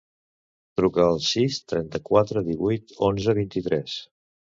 [0.79, 3.99] Truca al sis, trenta-quatre, divuit, onze, vint-i-tres.